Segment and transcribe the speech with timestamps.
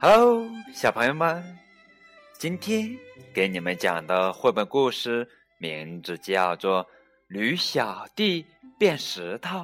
[0.00, 1.42] Hello，小朋友们，
[2.38, 2.94] 今天
[3.32, 5.26] 给你们讲的绘本故事
[5.58, 6.84] 名字叫做
[7.28, 8.44] 《驴小弟
[8.78, 9.58] 变石头》。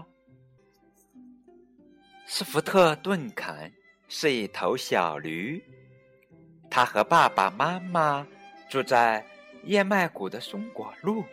[2.26, 3.72] 斯福特顿肯
[4.08, 5.62] 是一头小驴，
[6.70, 8.26] 他和爸爸妈妈
[8.70, 9.26] 住在
[9.64, 11.24] 燕麦谷的松果路。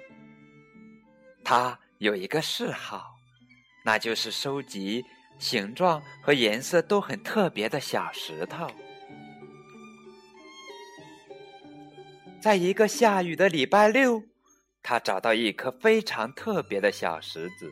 [1.44, 3.16] 他有一个嗜好，
[3.86, 5.04] 那就是收集
[5.40, 8.70] 形状和颜色都很特别的小石头。
[12.42, 14.22] 在一个下雨的礼拜六，
[14.84, 17.72] 他找到一颗非常特别的小石子。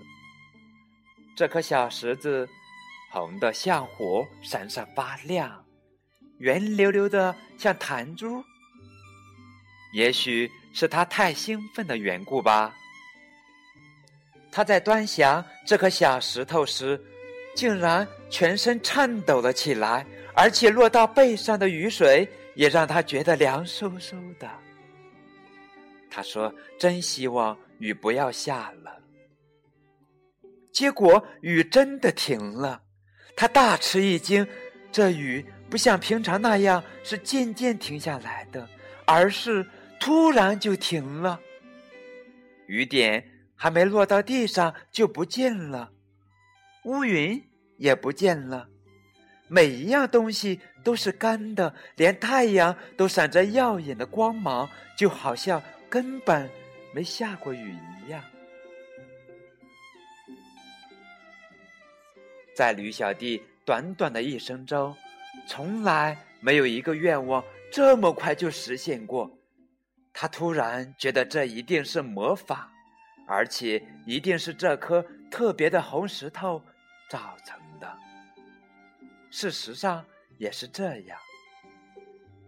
[1.35, 2.47] 这颗小石子
[3.11, 5.65] 红的像火，闪闪发亮，
[6.39, 8.43] 圆溜溜的像弹珠。
[9.95, 12.75] 也许是他太兴奋的缘故吧。
[14.51, 17.01] 他在端详这颗小石头时，
[17.55, 22.29] 竟然全身颤抖了起来，而且落到背上的雨水。
[22.55, 24.49] 也让他觉得凉飕飕的。
[26.09, 28.97] 他说：“真希望雨不要下了。”
[30.71, 32.81] 结果雨真的停了，
[33.35, 34.47] 他大吃一惊。
[34.89, 38.65] 这雨不像平常那样是渐渐停下来的，
[39.05, 39.67] 而是
[40.05, 41.39] 突然就停了。
[42.67, 45.91] 雨点还没落到地上就不见了，
[46.83, 47.43] 乌云
[47.77, 48.69] 也不见了。
[49.47, 56.47] 每一样东西都是干的，连太阳都闪着耀眼的光芒，就好像根本
[56.93, 57.75] 没下过雨
[58.05, 58.23] 一样。
[62.55, 64.95] 在驴小弟短短的一生中，
[65.47, 69.35] 从来没有一个愿望这么快就实现过。
[70.17, 72.71] 他突然觉得这一定是魔法，
[73.27, 76.61] 而且一定是这颗特别的红石头
[77.09, 77.97] 造成的。
[79.29, 80.05] 事实上
[80.37, 81.19] 也是这样。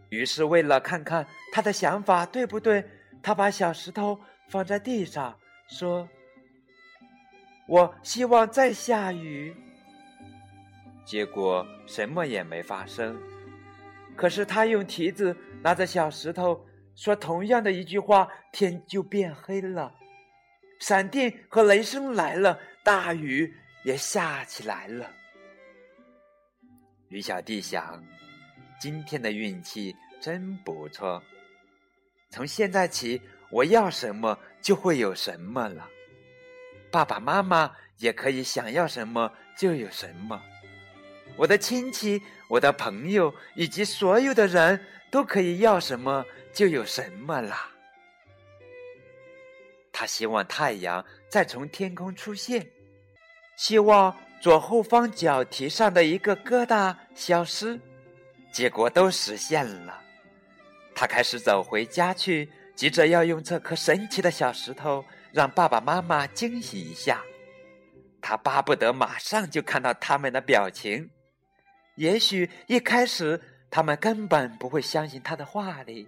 [0.09, 2.83] 于是，为了看看他的想法对不对，
[3.21, 5.37] 他把小石头放在地上，
[5.67, 6.07] 说
[7.67, 9.53] ：“我希望再下雨。”
[11.03, 13.21] 结果什么也没发生。
[14.15, 16.65] 可是他用蹄子拿着小石头
[16.97, 19.93] 说同样的一句话，天就变黑了，
[20.79, 25.09] 闪电和雷声来了，大雨也下起来了。
[27.09, 28.03] 驴小弟想
[28.81, 31.21] ：“今天的运气真不错。
[32.31, 33.21] 从现在起，
[33.51, 35.87] 我要什么就会有什么了。
[36.91, 40.41] 爸爸妈妈也可以想要什么就有什么。
[41.35, 42.19] 我的亲戚、
[42.49, 47.71] 我的朋友以及所有的人都可以要什么就有什么啦。”
[49.91, 52.67] 他希望太阳再从天空出现，
[53.55, 54.15] 希望。
[54.39, 57.79] 左后方脚蹄上的一个疙瘩消失，
[58.51, 59.99] 结果都实现了。
[60.93, 67.23] 他开始走回家去，急着要用这颗神奇的小石头让爸爸妈妈惊喜一下。
[68.21, 71.09] 他巴不得马上就看到他们的表情。
[71.95, 76.07] 也许一开始他们根本不会相信他的话里。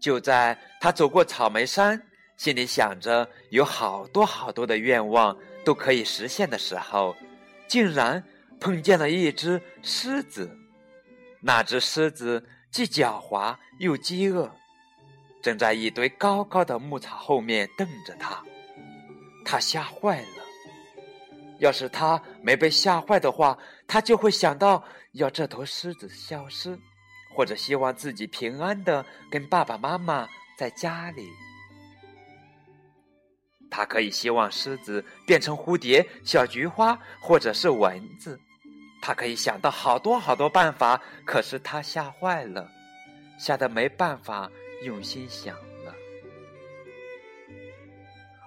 [0.00, 2.02] 就在他走过草莓山。
[2.36, 7.16] 心里想着有好多好多的愿望都可以实现的时候，
[7.66, 8.22] 竟然
[8.60, 10.48] 碰见了一只狮子。
[11.40, 14.48] 那只狮子既狡猾又饥饿，
[15.42, 18.40] 正在一堆高高的牧草后面瞪着他。
[19.44, 20.44] 他吓坏了。
[21.58, 26.78] 要是他没被吓坏的话，他就会想到要这头狮子消失，
[27.34, 31.26] 或者希望自己平安的跟爸爸妈妈在家里。
[33.70, 38.38] 他可以希望狮子变成蝴蝶、小菊花，或者是蚊子。
[39.00, 42.68] 他可以想到好多好多办法，可是他吓坏了，
[43.38, 44.50] 吓得没办法
[44.84, 45.94] 用心想了。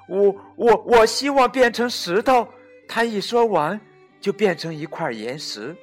[0.08, 2.48] 我我我希望变成石头。
[2.88, 3.80] 他一说完，
[4.22, 5.76] 就变成一块岩石。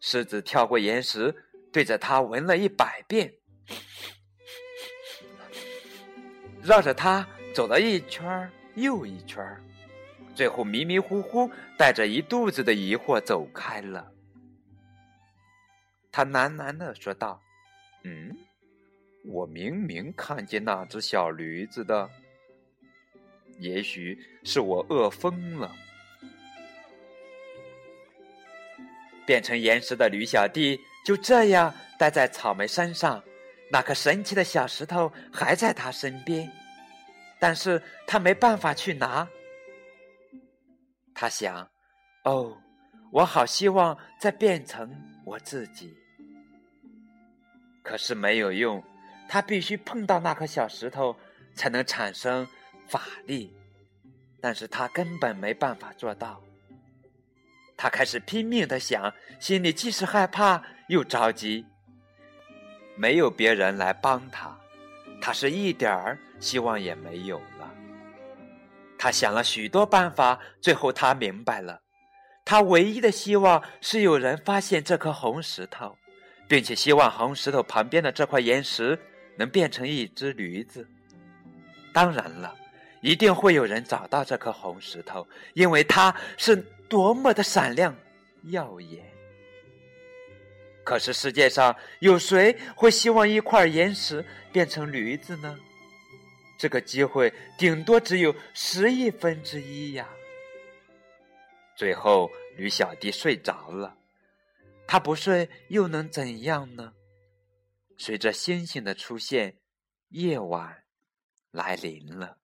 [0.00, 1.34] 狮子跳过岩石，
[1.72, 3.32] 对着他闻了一百遍。
[6.62, 9.42] 绕着它走了一圈又一圈
[10.34, 14.10] 最后迷迷糊糊带着一肚子的疑惑走开了。
[16.10, 17.40] 他喃喃的说道
[18.04, 18.34] ：“嗯，
[19.24, 22.08] 我明明看见那只小驴子的，
[23.58, 25.74] 也许是我饿疯了。”
[29.26, 33.22] 变成岩石的驴小弟就这样待在草莓山上，
[33.70, 36.50] 那颗神奇的小石头还在他身边，
[37.38, 39.28] 但是他没办法去拿。
[41.14, 41.68] 他想
[42.24, 42.56] ：“哦，
[43.12, 44.90] 我好希望再变成
[45.24, 45.94] 我自己。”
[47.82, 48.82] 可是没有用，
[49.28, 51.14] 他必须碰到那颗小石头
[51.54, 52.46] 才能产生
[52.88, 53.54] 法力，
[54.40, 56.42] 但是他根本没办法做到。
[57.76, 61.66] 他开始拼命的想，心里既是害怕又着急。
[62.96, 64.56] 没有别人来帮他，
[65.20, 67.74] 他是一点儿希望也没有了。
[68.96, 71.80] 他想了许多办法，最后他明白了，
[72.44, 75.96] 他唯一的希望是有人发现这颗红石头，
[76.48, 78.98] 并且希望红石头旁边的这块岩石
[79.36, 80.88] 能变成一只驴子。
[81.92, 82.54] 当然了，
[83.00, 87.92] 一定会有人找到这颗红石头，因为它是多么的闪亮
[88.44, 89.04] 耀眼。
[90.84, 95.58] 可是世界上有谁会希望一块岩石变成驴子呢？
[96.56, 100.08] 这个机会顶多只有十亿分之一呀。
[101.74, 103.98] 最后，驴小弟睡着了。
[104.86, 106.92] 他不睡又能怎样呢？
[107.98, 109.56] 随着星星的出现，
[110.10, 110.84] 夜晚
[111.50, 112.38] 来临了。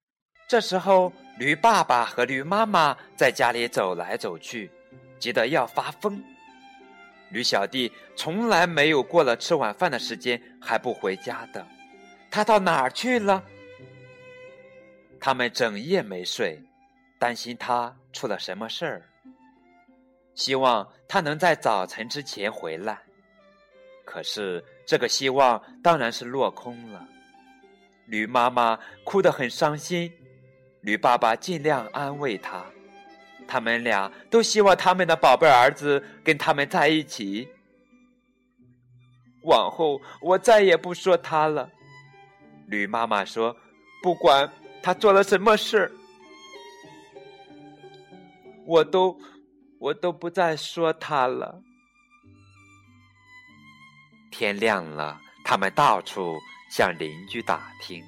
[0.50, 4.68] 这时候，驴爸爸和驴妈妈在家里走来走去，
[5.16, 6.20] 急得要发疯。
[7.28, 11.64] 驴小弟从来没有过了吃晚饭的时间还不回家的，
[12.32, 13.44] 他到哪儿去了？
[15.20, 16.60] 他们整夜没睡，
[17.16, 19.02] 担心他出了什么事儿，
[20.34, 22.98] 希望他能在早晨之前回来。
[24.04, 27.06] 可是这个希望当然是落空了。
[28.06, 30.12] 驴妈妈哭得很伤心，
[30.82, 32.64] 驴爸爸尽量安慰他。
[33.46, 37.48] 他们俩都希望他们的宝贝儿子跟他们在一起。
[39.42, 41.68] 往后我再也不说他了，
[42.66, 43.56] 驴妈妈说
[44.02, 44.48] ：“不管
[44.82, 45.90] 他做了什么事，
[48.66, 49.18] 我都
[49.80, 51.62] 我都不再说他了。”
[54.30, 56.38] 天亮了，他们到处
[56.70, 58.04] 向邻居打听，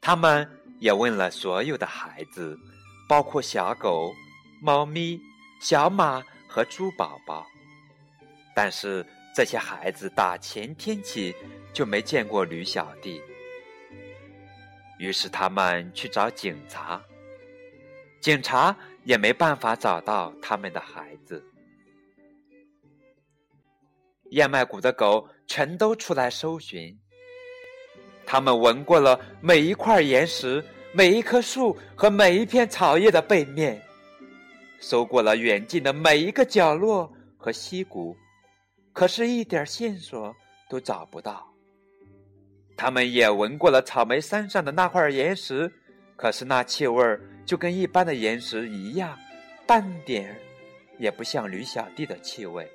[0.00, 0.48] 他们
[0.84, 2.58] 也问了所有的孩子。
[3.06, 4.14] 包括小狗、
[4.62, 5.18] 猫咪、
[5.60, 7.46] 小马和猪宝宝，
[8.54, 9.04] 但是
[9.34, 11.34] 这些孩子打前天起
[11.72, 13.22] 就没见过驴小弟。
[14.98, 17.02] 于是他们去找警察，
[18.20, 21.44] 警察也没办法找到他们的孩子。
[24.30, 26.98] 燕麦谷的狗全都出来搜寻，
[28.24, 30.64] 他们闻过了每一块岩石。
[30.96, 33.82] 每一棵树和每一片草叶的背面，
[34.78, 38.16] 搜过了远近的每一个角落和溪谷，
[38.92, 40.32] 可是一点线索
[40.70, 41.52] 都找不到。
[42.76, 45.68] 他们也闻过了草莓山上的那块岩石，
[46.14, 49.18] 可是那气味就跟一般的岩石一样，
[49.66, 50.36] 半点
[51.00, 52.70] 也不像驴小弟的气味。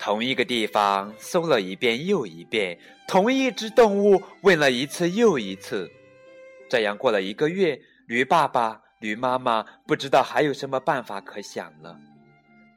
[0.00, 5.90] 同一个地方搜了一遍又一遍，同一只动物问了一次又一次，
[6.70, 12.00] 这样过了一个月，驴爸爸、驴妈妈不知道还有什么办法可想了。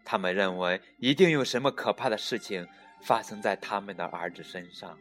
[0.03, 2.67] 他们认为一定有什么可怕的事情
[3.01, 4.99] 发生在他们的儿子身上，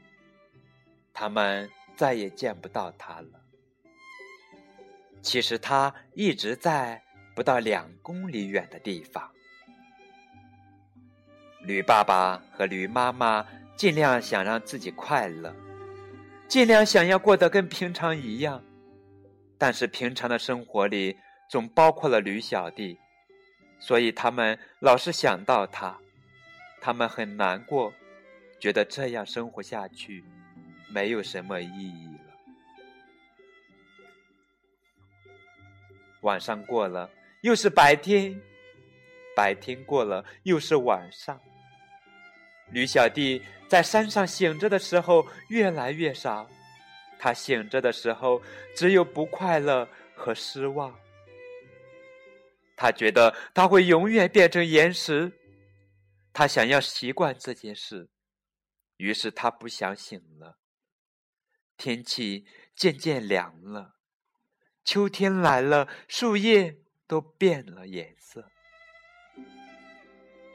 [1.13, 3.41] 他们再也见不到他了。
[5.21, 7.03] 其实他一直在
[7.35, 9.29] 不到两公里远的地方。
[11.65, 15.55] 驴爸爸和驴妈妈尽量想让自己快乐，
[16.49, 18.63] 尽量想要过得跟平常一样，
[19.57, 21.17] 但是平常的生活里
[21.49, 22.99] 总包括了驴小弟，
[23.79, 25.97] 所以他们老是想到他，
[26.81, 27.93] 他们很难过，
[28.59, 30.25] 觉得这样生活下去
[30.89, 32.35] 没有什么意义了。
[36.23, 37.09] 晚上过了，
[37.43, 38.35] 又是白天；
[39.37, 41.41] 白天过了，又是晚上。
[42.73, 46.49] 驴小弟在山上醒着的时候越来越少，
[47.19, 48.43] 他醒着的时候
[48.75, 50.99] 只有不快乐和失望。
[52.77, 55.33] 他觉得他会永远变成岩石，
[56.33, 58.09] 他想要习惯这件事，
[58.97, 60.59] 于是他不想醒了。
[61.77, 63.97] 天气渐渐凉了，
[64.85, 68.51] 秋天来了，树叶都变了颜色，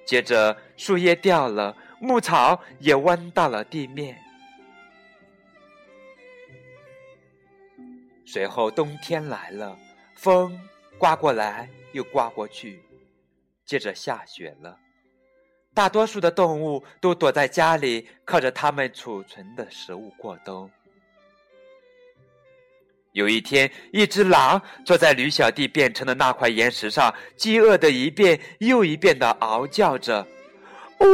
[0.06, 1.78] 接着树叶掉了。
[2.00, 4.18] 牧草也弯到了地面。
[8.26, 9.78] 随后冬天来了，
[10.16, 10.60] 风
[10.98, 12.84] 刮过来又刮过去，
[13.66, 14.78] 接着下雪了。
[15.74, 20.70] 大多数的动物都躲在家里，靠着它们储存的食物过冬。
[23.14, 30.28] 有一天，一只狼坐在驴小弟变成的那块岩石上，饥饿的一遍又一遍的嗷叫着，
[31.00, 31.06] 呜！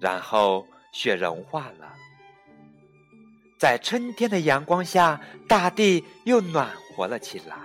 [0.00, 1.94] 然后雪融化了，
[3.58, 7.56] 在春天的阳光下，大地又暖和了起来，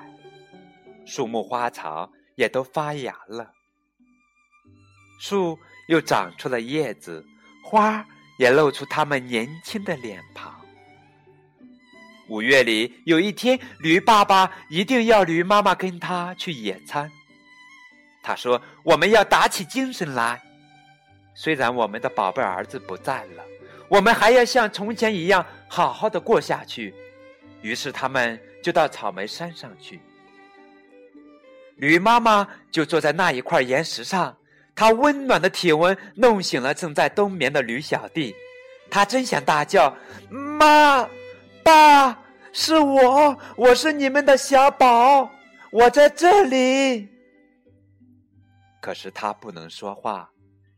[1.06, 3.52] 树木花草也都发芽了，
[5.20, 7.26] 树又长出了叶子，
[7.64, 8.06] 花。
[8.40, 10.60] 也露出他们年轻的脸庞。
[12.30, 17.12] 五月里有一天，驴爸爸一定要驴妈妈跟他去野餐。
[18.24, 20.42] 他说：“我们要打起精神来，
[21.36, 23.44] 虽然我们的宝贝儿子不在了，
[23.90, 26.96] 我们还要像从前一样好好的过下去。”
[27.62, 30.00] 于是他们就到草莓山上去。
[31.76, 34.36] 驴妈妈就坐在那一块岩石上。
[34.76, 38.34] 她温暖的体温弄醒了正在冬眠的驴小弟，
[38.90, 39.96] 他真想大叫
[40.32, 41.08] ：“妈，
[41.62, 42.18] 爸，
[42.52, 45.30] 是我，我是你们的小宝，
[45.72, 47.08] 我在这里。”
[48.84, 50.30] 可是他不能说话，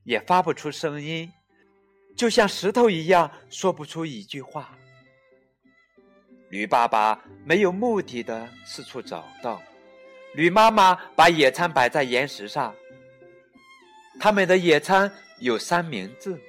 [0.03, 1.33] 也发不出声音，
[2.15, 4.77] 就像石头一样，说不出一句话。
[6.49, 9.59] 驴爸爸没有目的的四处找到，
[10.35, 12.75] 驴妈妈把野餐摆在岩石上。
[14.19, 16.39] 他们的野餐有三明治，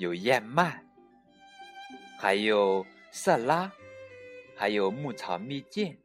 [0.00, 0.82] 有燕麦，
[2.18, 3.70] 还有色拉，
[4.56, 5.96] 还有牧草蜜饯。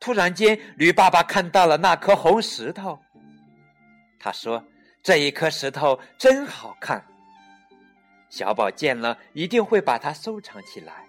[0.00, 2.98] 突然间，驴爸爸看到了那颗红石头，
[4.22, 4.62] 他说
[5.02, 7.04] ：“这一颗石头真好看。”
[8.30, 11.04] 小宝见了一定会把它收藏起来。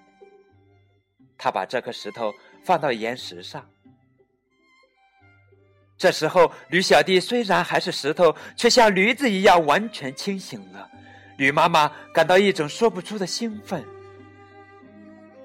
[1.37, 3.69] 他把这颗石头放到岩石上。
[5.95, 10.89] 这时候，驴小弟虽然还是石头，却像驴子一样完全清醒了。
[11.37, 13.85] 驴妈妈感到一种说不出的兴奋。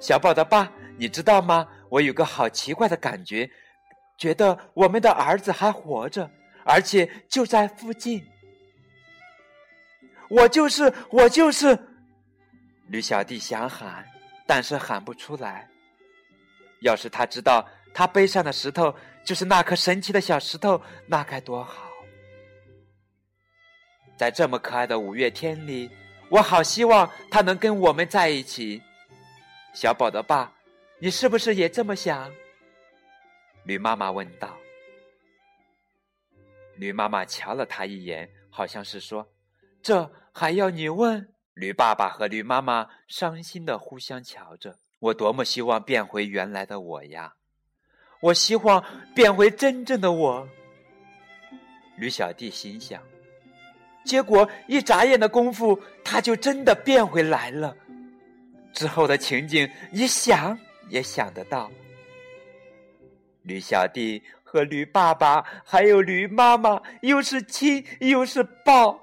[0.00, 1.68] 小宝的爸，你知道吗？
[1.90, 3.50] 我有个好奇怪的感觉，
[4.16, 6.30] 觉得我们的儿子还活着，
[6.68, 8.22] 而且就在附近。
[10.28, 11.76] 我就是，我就是。
[12.88, 14.06] 驴小弟想喊，
[14.46, 15.66] 但是喊不出来。
[16.82, 17.66] 要是他知道。
[17.94, 18.94] 他背上的石头
[19.24, 21.90] 就是那颗神奇的小石头，那该多好！
[24.16, 25.90] 在这么可爱的五月天里，
[26.28, 28.80] 我好希望他能跟我们在一起。
[29.72, 30.52] 小宝的爸，
[31.00, 32.30] 你是不是也这么想？
[33.64, 34.56] 驴妈妈问道。
[36.78, 39.28] 驴妈妈瞧了他一眼，好像是说
[39.82, 44.78] ：“这还要你问？”驴爸爸和驴妈妈伤心的互相瞧着。
[45.00, 47.34] 我多么希望变回原来的我呀！
[48.20, 50.48] 我希望变回真正的我，
[51.96, 53.00] 驴小弟心想。
[54.04, 57.76] 结果一眨眼的功夫，他就真的变回来了。
[58.72, 60.58] 之后的情景，你想
[60.88, 61.70] 也想得到。
[63.42, 68.98] 驴小弟和驴爸爸还有驴妈妈，又是亲又是抱，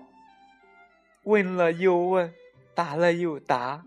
[1.21, 2.33] 问了又问，
[2.73, 3.85] 答了又答，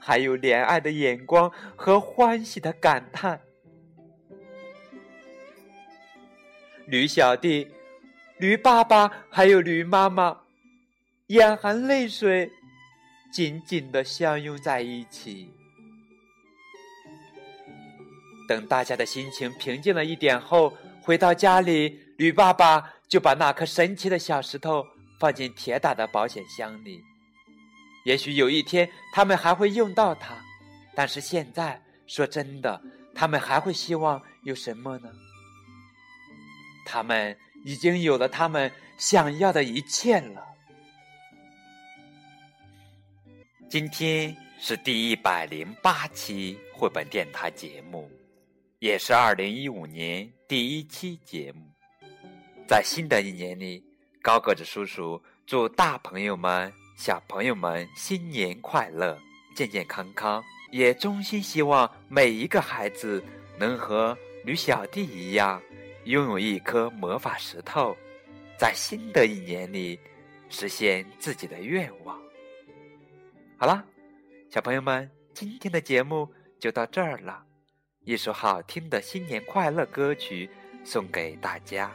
[0.00, 3.40] 还有怜爱的眼光和欢喜的感叹。
[6.86, 7.68] 驴小弟、
[8.38, 10.40] 驴爸爸还有驴妈妈，
[11.28, 12.50] 眼含泪水，
[13.32, 15.52] 紧紧的相拥在一起。
[18.50, 24.84] 等大家的心情平静了一点后，回到家里，吕爸爸就把那颗神奇的小石头
[25.20, 27.00] 放进铁打的保险箱里。
[28.04, 30.34] 也许有一天他们还会用到它，
[30.96, 32.82] 但是现在，说真的，
[33.14, 35.08] 他们还会希望有什么呢？
[36.84, 40.44] 他们已经有了他们想要的一切了。
[43.68, 48.10] 今天是第一百零八期绘本电台节目，
[48.80, 51.70] 也是二零一五年第一期节目。
[52.66, 53.84] 在新的一年里，
[54.22, 59.18] 高个子叔叔祝大朋友们、小朋友们新年快乐、
[59.54, 63.22] 健健康康，也衷心希望每一个孩子
[63.58, 65.60] 能和驴小弟一样。
[66.04, 67.94] 拥有一颗魔法石头，
[68.58, 70.00] 在新的一年里
[70.48, 72.18] 实现自己的愿望。
[73.58, 73.84] 好了，
[74.48, 76.26] 小朋友们，今天的节目
[76.58, 77.44] 就到这儿了。
[78.10, 80.50] 一首好听的新年快乐歌曲
[80.82, 81.92] 送给大家。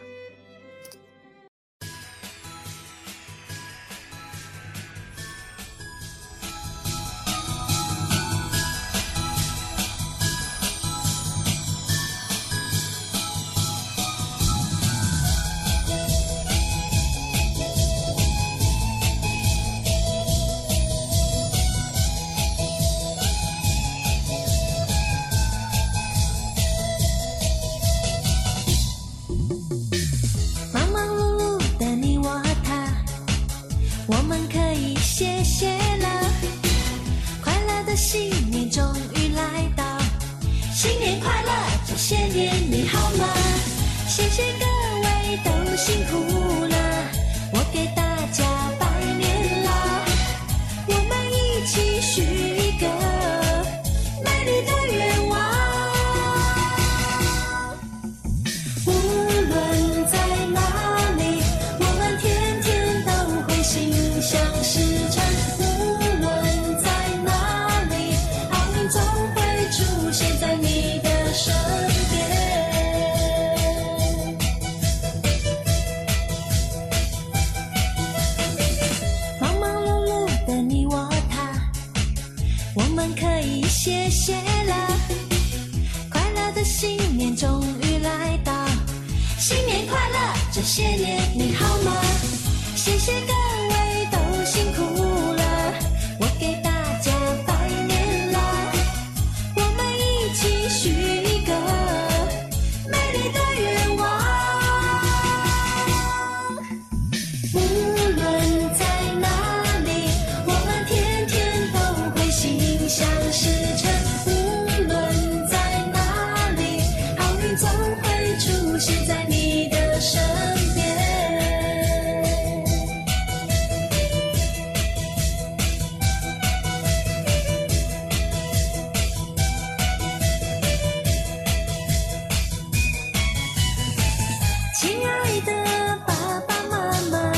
[134.78, 137.34] 亲爱的爸爸妈妈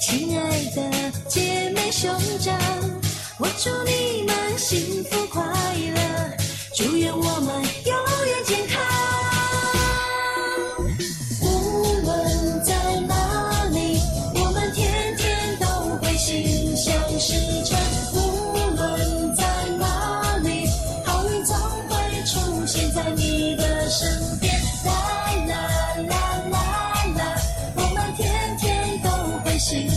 [0.00, 2.10] 亲爱的姐妹兄
[2.40, 2.58] 长
[3.38, 4.05] 我祝你
[29.56, 29.95] Icy.